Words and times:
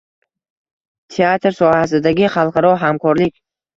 Teatr 1.17 1.55
sohasidagi 1.59 2.31
xalqaro 2.37 2.73
hamkorlik 2.89 3.41